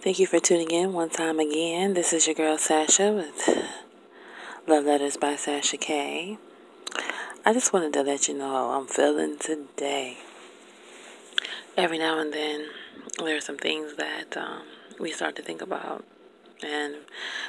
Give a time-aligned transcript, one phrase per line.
[0.00, 1.94] Thank you for tuning in one time again.
[1.94, 3.66] This is your girl Sasha with
[4.68, 6.38] Love Letters by Sasha K.
[7.44, 10.18] I just wanted to let you know how I'm feeling today.
[11.76, 12.66] Every now and then,
[13.18, 14.62] there are some things that um,
[15.00, 16.04] we start to think about.
[16.62, 16.94] And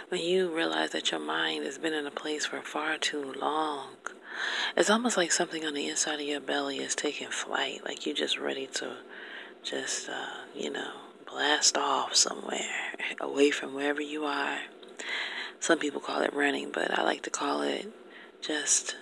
[0.10, 3.90] when you realize that your mind has been in a place for far too long,
[4.76, 8.16] it's almost like something on the inside of your belly is taking flight, like you're
[8.16, 8.96] just ready to
[9.62, 10.94] just, uh, you know,
[11.32, 14.60] blast off somewhere away from wherever you are.
[15.60, 17.88] Some people call it running, but I like to call it
[18.42, 18.96] just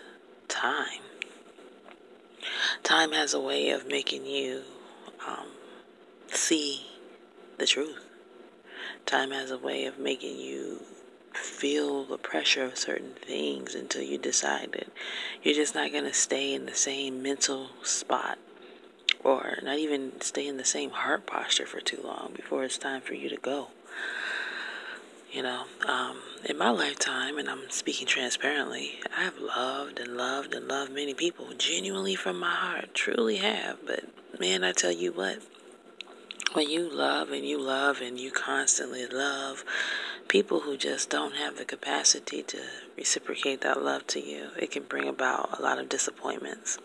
[0.47, 1.01] time.
[2.83, 4.61] Time has a way of making you
[5.27, 5.47] um,
[6.27, 6.85] see
[7.57, 8.03] the truth.
[9.05, 10.81] Time has a way of making you
[11.33, 14.87] feel the pressure of certain things until you decide that
[15.43, 18.37] you're just not going to stay in the same mental spot
[19.23, 23.01] or not even stay in the same heart posture for too long before it's time
[23.01, 23.69] for you to go.
[25.31, 30.67] You know, um, in my lifetime, and I'm speaking transparently, I've loved and loved and
[30.67, 33.77] loved many people genuinely from my heart, truly have.
[33.85, 34.05] But
[34.39, 35.39] man, I tell you what,
[36.53, 39.65] when you love and you love and you constantly love
[40.27, 42.59] people who just don't have the capacity to
[42.97, 46.79] reciprocate that love to you, it can bring about a lot of disappointments.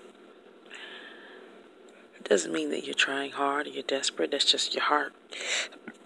[2.23, 4.31] It doesn't mean that you're trying hard or you're desperate.
[4.31, 5.13] That's just your heart.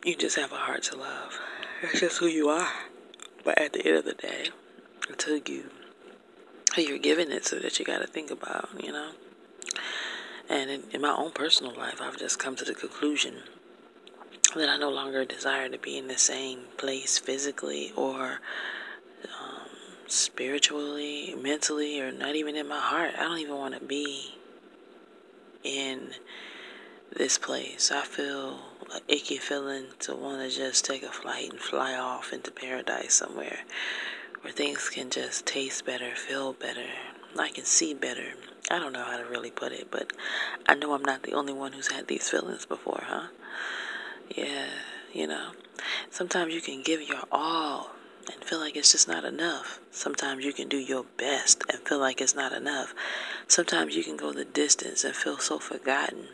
[0.02, 1.38] You just have a heart to love.
[1.82, 2.72] That's just who you are.
[3.44, 4.48] But at the end of the day,
[5.10, 5.64] until you,
[6.74, 9.10] you're giving it so that you got to think about, you know.
[10.48, 13.34] And in, in my own personal life, I've just come to the conclusion
[14.54, 18.40] that I no longer desire to be in the same place physically or
[19.24, 19.68] um,
[20.06, 23.10] spiritually, mentally, or not even in my heart.
[23.18, 24.36] I don't even want to be
[25.66, 26.12] in
[27.16, 27.90] this place.
[27.90, 28.60] I feel
[28.94, 33.14] an icky feeling to want to just take a flight and fly off into paradise
[33.14, 33.60] somewhere
[34.42, 36.86] where things can just taste better, feel better,
[37.38, 38.34] I can see better.
[38.70, 40.12] I don't know how to really put it, but
[40.68, 43.28] I know I'm not the only one who's had these feelings before, huh?
[44.34, 44.68] Yeah,
[45.12, 45.50] you know.
[46.10, 47.90] Sometimes you can give your all
[48.32, 49.80] and feel like it's just not enough.
[49.90, 52.94] Sometimes you can do your best and feel like it's not enough.
[53.48, 56.28] Sometimes you can go the distance and feel so forgotten.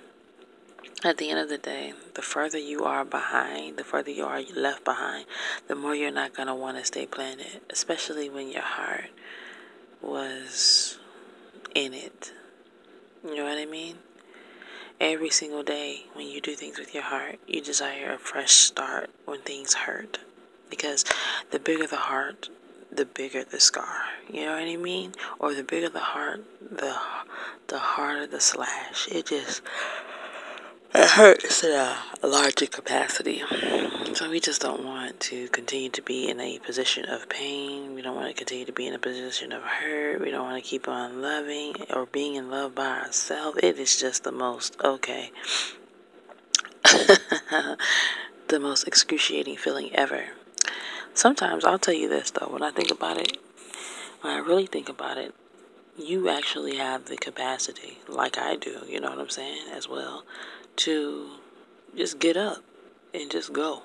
[1.05, 4.41] At the end of the day, the further you are behind, the further you are
[4.55, 5.27] left behind,
[5.69, 9.11] the more you're not going to want to stay planted, especially when your heart
[10.01, 10.99] was
[11.75, 12.33] in it.
[13.25, 13.97] You know what I mean?
[15.01, 19.11] Every single day, when you do things with your heart, you desire a fresh start
[19.25, 20.19] when things hurt.
[20.71, 21.05] Because
[21.51, 22.49] the bigger the heart,
[22.95, 24.03] the bigger the scar.
[24.31, 25.15] You know what I mean?
[25.39, 26.95] Or the bigger the heart, the
[27.69, 29.09] the harder the slash.
[29.11, 29.63] It just
[30.95, 33.43] it hurts at a larger capacity.
[34.15, 37.95] So we just don't want to continue to be in a position of pain.
[37.95, 40.21] We don't want to continue to be in a position of hurt.
[40.21, 43.59] We don't want to keep on loving or being in love by ourselves.
[43.63, 45.31] It is just the most okay.
[46.83, 50.27] the most excruciating feeling ever.
[51.15, 53.37] Sometimes I'll tell you this though, when I think about it,
[54.23, 55.35] when I really think about it,
[55.99, 60.25] you actually have the capacity, like I do, you know what I'm saying, as well,
[60.77, 61.33] to
[61.95, 62.59] just get up
[63.13, 63.83] and just go.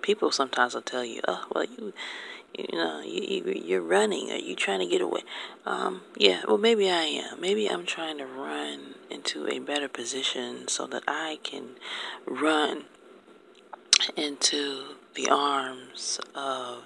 [0.00, 1.92] People sometimes will tell you, "Oh, well, you,
[2.56, 4.30] you know, you, you're running.
[4.30, 5.20] Are you trying to get away?"
[5.66, 7.40] Um, yeah, well, maybe I am.
[7.40, 11.76] Maybe I'm trying to run into a better position so that I can
[12.24, 12.84] run
[14.16, 16.82] into the arms of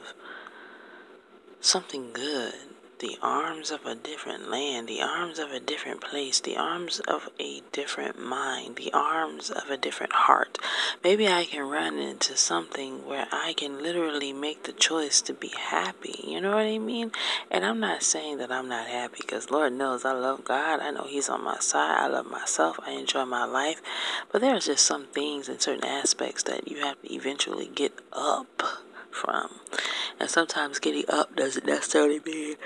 [1.61, 2.55] something good
[3.03, 7.29] the arms of a different land, the arms of a different place, the arms of
[7.41, 10.57] a different mind, the arms of a different heart.
[11.03, 15.49] Maybe I can run into something where I can literally make the choice to be
[15.49, 16.21] happy.
[16.25, 17.11] You know what I mean?
[17.51, 20.79] And I'm not saying that I'm not happy because Lord knows I love God.
[20.79, 21.99] I know He's on my side.
[21.99, 22.79] I love myself.
[22.87, 23.83] I enjoy my life.
[24.31, 28.63] But there's just some things and certain aspects that you have to eventually get up
[29.13, 29.61] from.
[30.19, 32.57] And sometimes getting up doesn't necessarily mean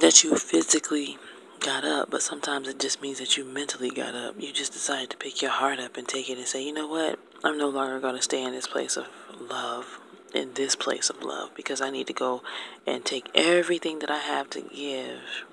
[0.00, 1.18] that you physically
[1.60, 4.34] got up, but sometimes it just means that you mentally got up.
[4.38, 6.88] You just decided to pick your heart up and take it and say, you know
[6.88, 7.18] what?
[7.44, 9.06] I'm no longer going to stay in this place of
[9.40, 10.00] love,
[10.34, 12.42] in this place of love, because I need to go
[12.86, 15.44] and take everything that I have to give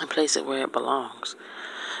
[0.00, 1.36] and place it where it belongs.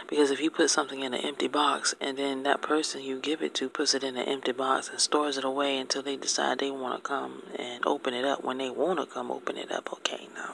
[0.08, 3.42] Because if you put something in an empty box and then that person you give
[3.42, 6.58] it to puts it in an empty box and stores it away until they decide
[6.58, 9.70] they want to come and open it up when they want to come open it
[9.70, 10.52] up, okay, no.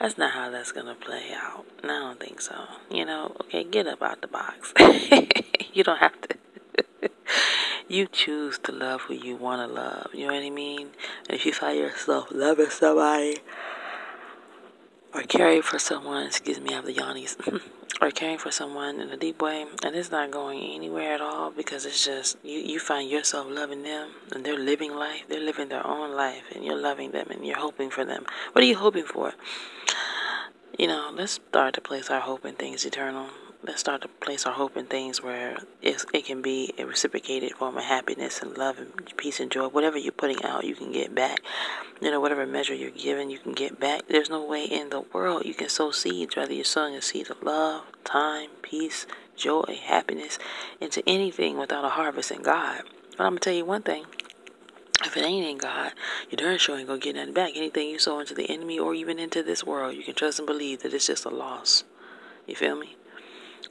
[0.00, 1.66] That's not how that's going to play out.
[1.84, 2.54] I don't think so.
[2.90, 4.72] You know, okay, get up out the box.
[5.72, 6.36] you don't have to.
[7.88, 10.08] you choose to love who you want to love.
[10.14, 10.88] You know what I mean?
[11.28, 13.38] If you find yourself loving somebody
[15.12, 17.36] or caring for someone, excuse me, I have the yawnies,
[18.00, 21.50] or caring for someone in a deep way, and it's not going anywhere at all
[21.50, 25.68] because it's just you, you find yourself loving them and they're living life, they're living
[25.68, 28.24] their own life, and you're loving them and you're hoping for them.
[28.52, 29.34] What are you hoping for?
[30.78, 33.28] You know, let's start to place our hope in things eternal
[33.62, 37.76] let's start to place our hope in things where it can be a reciprocated form
[37.76, 39.68] of happiness and love and peace and joy.
[39.68, 41.40] Whatever you're putting out, you can get back.
[42.00, 44.08] You know, whatever measure you're giving, you can get back.
[44.08, 47.30] There's no way in the world you can sow seeds, whether you're sowing a seed
[47.30, 50.38] of love, time, peace, joy, happiness,
[50.80, 52.82] into anything without a harvest in God.
[53.16, 54.06] But I'm going to tell you one thing.
[55.04, 55.92] If it ain't in God,
[56.28, 57.52] you darn sure ain't gonna get nothing back.
[57.56, 60.46] Anything you sow into the enemy or even into this world, you can trust and
[60.46, 61.84] believe that it's just a loss.
[62.46, 62.96] You feel me?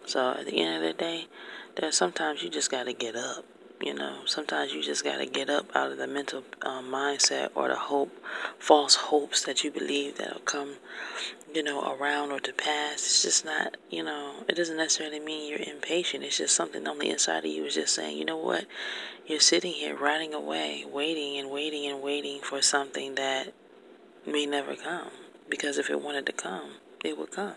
[0.10, 1.28] So at the end of the day,
[1.76, 3.46] there's sometimes you just got to get up.
[3.80, 7.50] You know, sometimes you just got to get up out of the mental um, mindset
[7.54, 8.12] or the hope,
[8.58, 10.78] false hopes that you believe that'll come,
[11.54, 12.96] you know, around or to pass.
[12.96, 16.24] It's just not, you know, it doesn't necessarily mean you're impatient.
[16.24, 18.66] It's just something on the inside of you is just saying, you know what,
[19.28, 23.54] you're sitting here riding away, waiting and waiting and waiting for something that
[24.26, 25.12] may never come.
[25.48, 26.72] Because if it wanted to come,
[27.04, 27.56] it would come.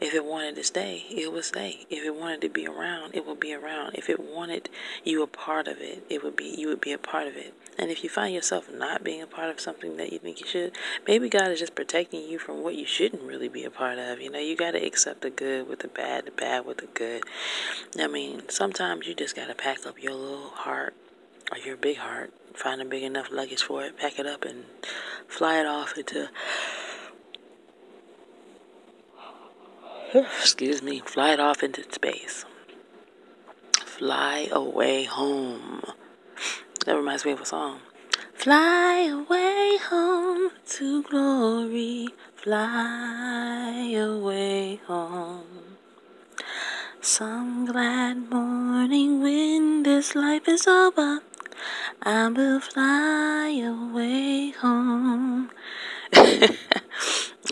[0.00, 1.86] If it wanted to stay, it would stay.
[1.90, 3.94] If it wanted to be around, it would be around.
[3.94, 4.68] If it wanted
[5.04, 7.54] you a part of it, it would be you would be a part of it.
[7.78, 10.46] And if you find yourself not being a part of something that you think you
[10.46, 10.72] should,
[11.06, 14.20] maybe God is just protecting you from what you shouldn't really be a part of.
[14.20, 16.86] You know, you got to accept the good with the bad, the bad with the
[16.86, 17.22] good.
[17.98, 20.94] I mean, sometimes you just got to pack up your little heart
[21.50, 24.64] or your big heart, find a big enough luggage for it, pack it up, and
[25.26, 26.28] fly it off into
[30.14, 32.44] excuse me, fly it off into space.
[33.84, 35.82] Fly away home.
[36.84, 37.80] That reminds me of a song.
[38.34, 42.08] Fly away home to glory.
[42.34, 45.76] Fly away home.
[47.00, 51.20] Some glad morning when this life is over,
[52.02, 55.50] I will fly away home.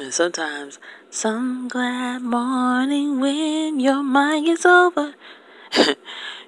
[0.01, 0.79] and sometimes
[1.11, 5.15] some glad morning when your mind gets over,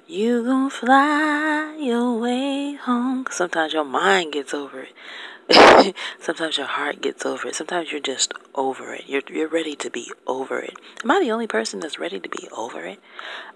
[0.06, 3.26] you gon' fly away home.
[3.30, 5.96] Sometimes your mind gets over it.
[6.20, 7.56] Sometimes your heart gets over it.
[7.56, 9.04] Sometimes you're just over it.
[9.08, 10.74] You're you're ready to be over it.
[11.02, 13.00] Am I the only person that's ready to be over it?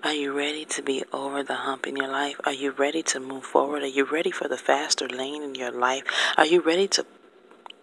[0.03, 2.41] Are you ready to be over the hump in your life?
[2.45, 3.83] Are you ready to move forward?
[3.83, 6.03] Are you ready for the faster lane in your life?
[6.37, 7.07] Are you ready to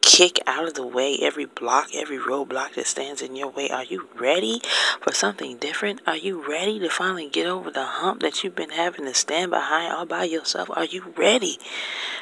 [0.02, 3.70] kick out of the way every block, every roadblock that stands in your way?
[3.70, 4.62] Are you ready
[5.00, 6.02] for something different?
[6.06, 9.52] Are you ready to finally get over the hump that you've been having to stand
[9.52, 10.70] behind all by yourself?
[10.72, 11.58] Are you ready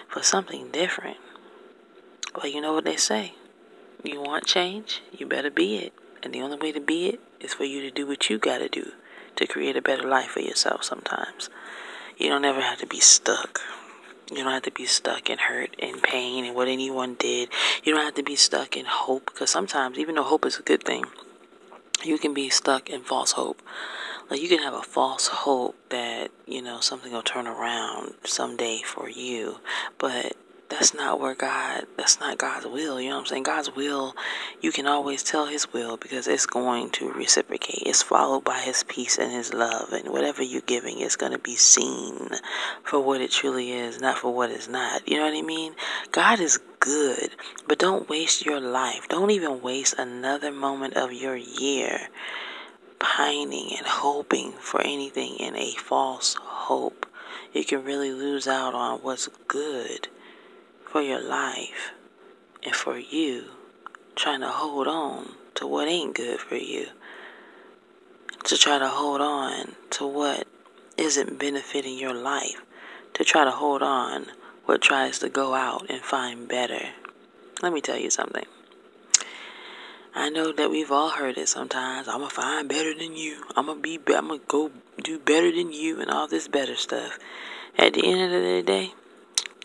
[0.08, 1.18] for something different?
[2.36, 3.34] Well, you know what they say.
[4.04, 5.94] You want change, you better be it.
[6.22, 8.60] And the only way to be it is for you to do what you got
[8.60, 8.92] to do
[9.36, 11.50] to create a better life for yourself sometimes.
[12.18, 13.62] You don't ever have to be stuck.
[14.32, 17.50] You don't have to be stuck in hurt and pain and what anyone did.
[17.84, 20.64] You don't have to be stuck in hope because sometimes, even though hope is a
[20.64, 21.06] good thing,
[22.04, 23.62] you can be stuck in false hope.
[24.30, 28.82] Like you can have a false hope that, you know, something will turn around someday
[28.86, 29.60] for you,
[29.98, 30.36] but
[30.70, 33.02] that's not where God, that's not God's will.
[33.02, 33.44] You know what I'm saying?
[33.44, 34.16] God's will,
[34.62, 37.84] you can always tell His will because it's going to reciprocate.
[37.88, 39.92] It's followed by His peace and His love.
[39.92, 42.30] And whatever you're giving is going to be seen
[42.84, 45.08] for what it truly is, not for what it's not.
[45.08, 45.74] You know what I mean?
[46.12, 47.32] God is good,
[47.68, 49.08] but don't waste your life.
[49.10, 52.10] Don't even waste another moment of your year
[53.00, 57.08] pining and hoping for anything in a false hope.
[57.54, 60.10] You can really lose out on what's good
[60.92, 61.92] for your life
[62.64, 63.46] and for you
[64.16, 66.88] trying to hold on to what ain't good for you.
[68.46, 70.48] To try to hold on to what
[70.98, 72.62] isn't benefiting your life.
[73.14, 74.28] To try to hold on
[74.66, 76.90] what tries to go out and find better.
[77.62, 78.46] Let me tell you something.
[80.16, 82.08] I know that we've all heard it sometimes.
[82.08, 83.44] I'm gonna find better than you.
[83.56, 84.00] I'm gonna be.
[84.08, 84.72] I'm gonna go
[85.04, 87.20] do better than you, and all this better stuff.
[87.78, 88.94] At the end of the day,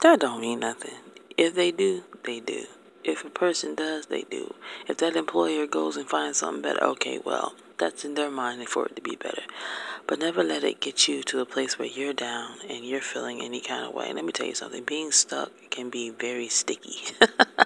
[0.02, 0.94] that don't mean nothing.
[1.36, 2.66] If they do, they do.
[3.02, 4.54] If a person does, they do.
[4.86, 8.86] If that employer goes and finds something better, okay, well, that's in their mind for
[8.86, 9.42] it to be better.
[10.06, 13.40] But never let it get you to a place where you're down and you're feeling
[13.40, 14.06] any kind of way.
[14.06, 16.98] And let me tell you something being stuck can be very sticky.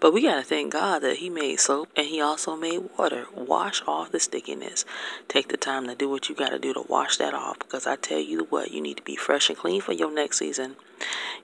[0.00, 3.26] But we got to thank God that He made soap and He also made water.
[3.34, 4.84] Wash off the stickiness.
[5.28, 7.58] Take the time to do what you got to do to wash that off.
[7.58, 10.38] Because I tell you what, you need to be fresh and clean for your next
[10.38, 10.76] season.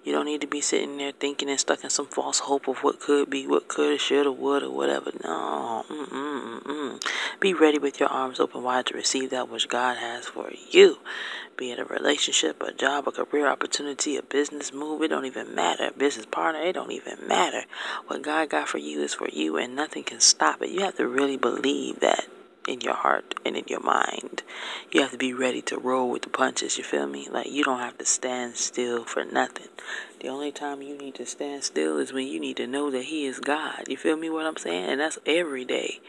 [0.04, 2.78] You don't need to be sitting there thinking and stuck in some false hope of
[2.78, 5.12] what could be, what could, should, or would, or whatever.
[5.22, 5.84] No.
[5.88, 7.02] Mm-mm, mm-mm.
[7.38, 10.98] Be ready with your arms open wide to receive that which God has for you.
[11.56, 15.54] Be it a relationship, a job, a career opportunity, a business move, it don't even
[15.54, 15.88] matter.
[15.88, 17.62] A business partner, it don't even matter.
[18.06, 20.70] What God got for you is for you, and nothing can stop it.
[20.70, 22.26] You have to really believe that
[22.66, 24.42] in your heart and in your mind.
[24.90, 27.28] You have to be ready to roll with the punches, you feel me?
[27.30, 29.68] Like you don't have to stand still for nothing.
[30.20, 33.04] The only time you need to stand still is when you need to know that
[33.04, 33.88] he is God.
[33.88, 34.90] You feel me what I'm saying?
[34.90, 36.00] And that's every day.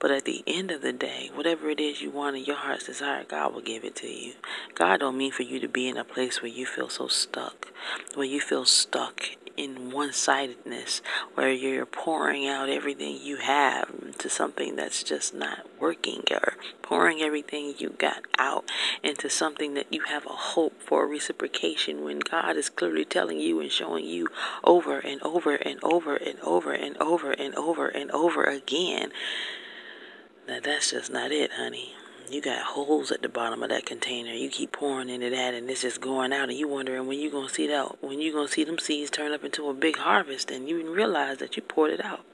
[0.00, 2.86] But at the end of the day, whatever it is you want in your heart's
[2.86, 4.32] desire, God will give it to you.
[4.74, 7.70] God don't mean for you to be in a place where you feel so stuck,
[8.14, 9.24] where you feel stuck
[9.58, 11.02] in one sidedness
[11.34, 17.20] where you're pouring out everything you have to something that's just not working or pouring
[17.20, 18.64] everything you got out
[19.02, 23.60] into something that you have a hope for reciprocation when God is clearly telling you
[23.60, 24.28] and showing you
[24.62, 29.10] over and over and over and over and over and over and over again.
[30.46, 31.94] That that's just not it, honey
[32.32, 34.32] you got holes at the bottom of that container.
[34.32, 36.48] You keep pouring into that, and it's just going out.
[36.48, 39.32] And you wondering when you gonna see that, when you gonna see them seeds turn
[39.32, 42.24] up into a big harvest, and you didn't realize that you poured it out.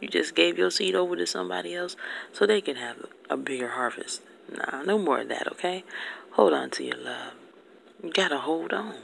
[0.00, 1.96] You just gave your seed over to somebody else
[2.32, 4.22] so they can have a bigger harvest.
[4.52, 5.50] Nah, no more of that.
[5.52, 5.84] Okay,
[6.32, 7.32] hold on to your love.
[8.02, 8.94] You gotta hold on.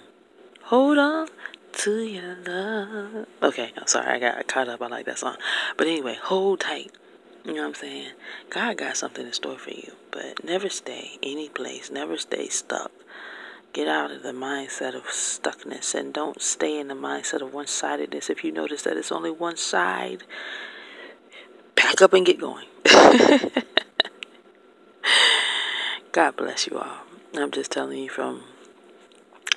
[0.65, 1.29] Hold on
[1.73, 3.27] to your love.
[3.43, 4.83] Okay, I'm sorry, I got caught up.
[4.83, 5.37] I like that song.
[5.77, 6.93] But anyway, hold tight.
[7.45, 8.11] You know what I'm saying?
[8.51, 12.93] God got something in store for you, but never stay any place, never stay stuck.
[13.73, 17.67] Get out of the mindset of stuckness and don't stay in the mindset of one
[17.67, 18.31] sidedness.
[18.31, 20.25] If you notice that it's only one side,
[21.75, 22.67] pack up and get going.
[26.13, 26.99] God bless you all.
[27.35, 28.43] I'm just telling you from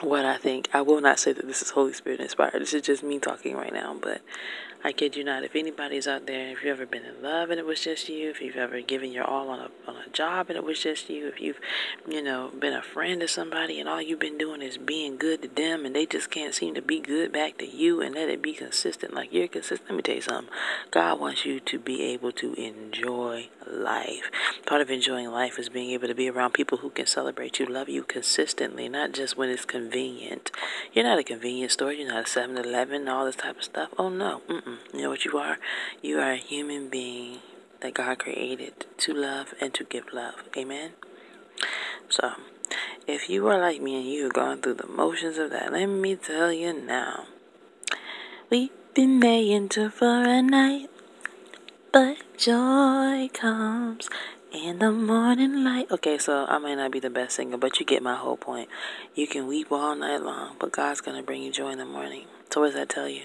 [0.01, 0.69] what I think.
[0.73, 2.61] I will not say that this is Holy Spirit inspired.
[2.61, 4.21] This is just me talking right now, but
[4.85, 5.43] I kid you not.
[5.43, 8.29] If anybody's out there, if you've ever been in love and it was just you,
[8.29, 11.09] if you've ever given your all on a on a job and it was just
[11.09, 11.59] you, if you've,
[12.07, 15.41] you know, been a friend to somebody and all you've been doing is being good
[15.41, 18.29] to them and they just can't seem to be good back to you and let
[18.29, 19.89] it be consistent like you're consistent.
[19.89, 20.53] Let me tell you something.
[20.91, 24.29] God wants you to be able to enjoy life.
[24.67, 27.65] Part of enjoying life is being able to be around people who can celebrate you,
[27.65, 30.51] love you consistently, not just when it's convenient.
[30.93, 31.91] You're not a convenience store.
[31.91, 33.89] You're not a 7-Eleven, all this type of stuff.
[33.97, 34.41] Oh no.
[34.47, 34.74] Mm-mm.
[34.93, 35.57] You know what you are?
[36.01, 37.39] You are a human being
[37.81, 40.43] that God created to love and to give love.
[40.57, 40.91] Amen?
[42.09, 42.33] So,
[43.07, 46.15] if you are like me and you've gone through the motions of that, let me
[46.15, 47.25] tell you now.
[48.49, 50.89] We've been made to for a night,
[51.91, 54.09] but joy comes
[54.51, 55.91] in the morning light.
[55.91, 58.69] Okay, so I might not be the best singer, but you get my whole point.
[59.13, 61.85] You can weep all night long, but God's going to bring you joy in the
[61.85, 62.25] morning.
[62.51, 63.23] So, what does that tell you?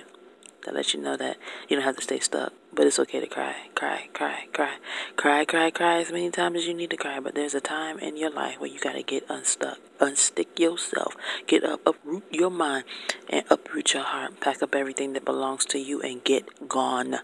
[0.64, 1.36] That lets you know that
[1.68, 2.52] you don't have to stay stuck.
[2.72, 4.76] But it's okay to cry, cry, cry, cry,
[5.16, 7.18] cry, cry, cry as many times as you need to cry.
[7.18, 11.16] But there's a time in your life where you got to get unstuck, unstick yourself,
[11.46, 12.84] get up, uproot your mind,
[13.28, 14.40] and uproot your heart.
[14.40, 17.16] Pack up everything that belongs to you and get gone.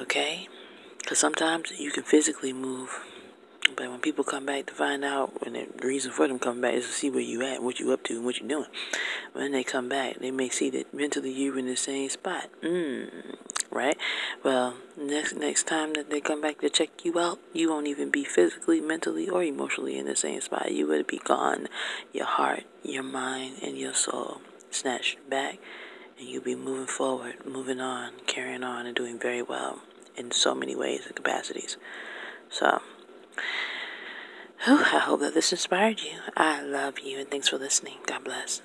[0.00, 0.48] Okay?
[0.98, 3.04] Because sometimes you can physically move
[3.76, 6.74] but when people come back to find out, and the reason for them coming back
[6.74, 8.68] is to see where you at, what you up to, and what you're doing.
[9.32, 12.50] When they come back, they may see that mentally you're in the same spot.
[12.62, 13.36] Mm,
[13.70, 13.96] right?
[14.42, 18.10] Well, next next time that they come back to check you out, you won't even
[18.10, 20.72] be physically, mentally, or emotionally in the same spot.
[20.72, 21.68] You would be gone.
[22.12, 24.40] Your heart, your mind, and your soul
[24.70, 25.58] snatched back,
[26.18, 29.80] and you'll be moving forward, moving on, carrying on, and doing very well
[30.16, 31.76] in so many ways and capacities.
[32.50, 32.80] So.
[34.64, 36.18] Whew, I hope that this inspired you.
[36.36, 37.98] I love you and thanks for listening.
[38.06, 38.62] God bless.